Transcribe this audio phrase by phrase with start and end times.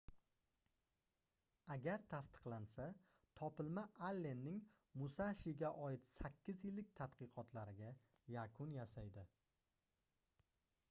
[1.73, 2.85] agar tasdiqlansa
[3.39, 4.57] topilma allenning
[5.01, 7.91] musashiga oid sakkiz yillik tadqiqotlariga
[8.37, 9.27] yakun yasaydi